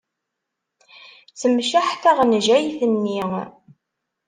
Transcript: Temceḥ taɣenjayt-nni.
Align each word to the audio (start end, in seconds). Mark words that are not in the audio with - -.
Temceḥ 1.39 1.87
taɣenjayt-nni. 2.03 3.19